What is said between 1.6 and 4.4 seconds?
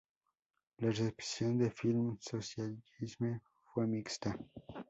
"Film Socialisme" fue mixta.